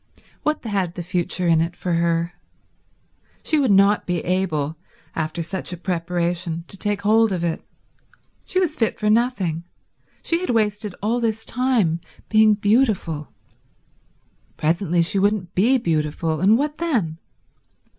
[0.41, 2.33] What had the future in it for her?
[3.43, 4.75] She would not be able,
[5.15, 7.63] after such a preparation, to take hold of it.
[8.47, 9.63] She was fit for nothing;
[10.23, 13.31] she had wasted all this time being beautiful.
[14.57, 17.19] Presently she wouldn't be beautiful, and what then?